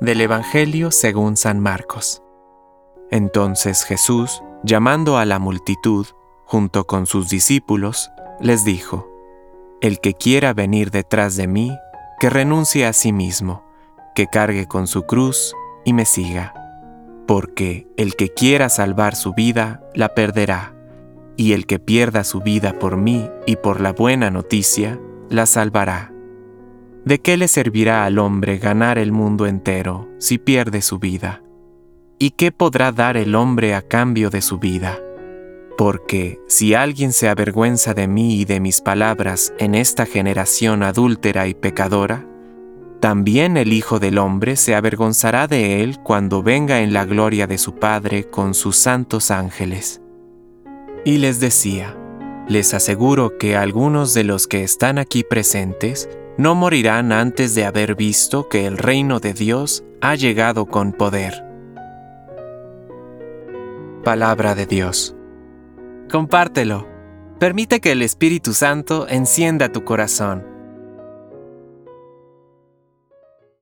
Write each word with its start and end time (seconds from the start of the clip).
Del 0.00 0.20
Evangelio 0.20 0.90
según 0.90 1.36
San 1.36 1.60
Marcos. 1.60 2.22
Entonces 3.10 3.84
Jesús, 3.84 4.42
llamando 4.62 5.18
a 5.18 5.24
la 5.24 5.38
multitud, 5.38 6.06
junto 6.44 6.86
con 6.86 7.06
sus 7.06 7.28
discípulos, 7.28 8.10
les 8.40 8.64
dijo, 8.64 9.10
El 9.80 10.00
que 10.00 10.14
quiera 10.14 10.54
venir 10.54 10.90
detrás 10.90 11.36
de 11.36 11.46
mí, 11.46 11.76
que 12.18 12.30
renuncie 12.30 12.86
a 12.86 12.92
sí 12.92 13.12
mismo, 13.12 13.64
que 14.14 14.26
cargue 14.26 14.66
con 14.66 14.86
su 14.86 15.02
cruz 15.02 15.54
y 15.84 15.92
me 15.92 16.04
siga. 16.06 16.54
Porque 17.26 17.86
el 17.96 18.16
que 18.16 18.28
quiera 18.28 18.68
salvar 18.68 19.16
su 19.16 19.34
vida, 19.34 19.82
la 19.94 20.14
perderá, 20.14 20.74
y 21.36 21.52
el 21.52 21.66
que 21.66 21.78
pierda 21.78 22.24
su 22.24 22.40
vida 22.40 22.78
por 22.78 22.96
mí 22.96 23.30
y 23.46 23.56
por 23.56 23.80
la 23.80 23.92
buena 23.92 24.30
noticia, 24.30 24.98
la 25.28 25.46
salvará. 25.46 26.09
¿De 27.04 27.18
qué 27.18 27.36
le 27.38 27.48
servirá 27.48 28.04
al 28.04 28.18
hombre 28.18 28.58
ganar 28.58 28.98
el 28.98 29.10
mundo 29.10 29.46
entero 29.46 30.08
si 30.18 30.36
pierde 30.36 30.82
su 30.82 30.98
vida? 30.98 31.42
¿Y 32.18 32.32
qué 32.32 32.52
podrá 32.52 32.92
dar 32.92 33.16
el 33.16 33.34
hombre 33.34 33.74
a 33.74 33.80
cambio 33.80 34.28
de 34.28 34.42
su 34.42 34.58
vida? 34.58 34.98
Porque 35.78 36.38
si 36.46 36.74
alguien 36.74 37.14
se 37.14 37.30
avergüenza 37.30 37.94
de 37.94 38.06
mí 38.06 38.38
y 38.38 38.44
de 38.44 38.60
mis 38.60 38.82
palabras 38.82 39.54
en 39.58 39.74
esta 39.74 40.04
generación 40.04 40.82
adúltera 40.82 41.48
y 41.48 41.54
pecadora, 41.54 42.26
también 43.00 43.56
el 43.56 43.72
Hijo 43.72 43.98
del 43.98 44.18
Hombre 44.18 44.56
se 44.56 44.74
avergonzará 44.74 45.46
de 45.46 45.82
él 45.82 46.00
cuando 46.02 46.42
venga 46.42 46.80
en 46.82 46.92
la 46.92 47.06
gloria 47.06 47.46
de 47.46 47.56
su 47.56 47.76
Padre 47.76 48.24
con 48.24 48.52
sus 48.52 48.76
santos 48.76 49.30
ángeles. 49.30 50.02
Y 51.06 51.16
les 51.16 51.40
decía, 51.40 51.96
les 52.46 52.74
aseguro 52.74 53.38
que 53.38 53.56
algunos 53.56 54.12
de 54.12 54.24
los 54.24 54.46
que 54.46 54.62
están 54.62 54.98
aquí 54.98 55.24
presentes 55.24 56.10
no 56.40 56.54
morirán 56.54 57.12
antes 57.12 57.54
de 57.54 57.66
haber 57.66 57.94
visto 57.94 58.48
que 58.48 58.66
el 58.66 58.78
reino 58.78 59.20
de 59.20 59.34
Dios 59.34 59.84
ha 60.00 60.14
llegado 60.14 60.64
con 60.64 60.94
poder. 60.94 61.44
Palabra 64.02 64.54
de 64.54 64.64
Dios. 64.64 65.14
Compártelo. 66.10 66.88
Permite 67.38 67.80
que 67.80 67.92
el 67.92 68.00
Espíritu 68.00 68.54
Santo 68.54 69.06
encienda 69.06 69.70
tu 69.70 69.84
corazón 69.84 70.46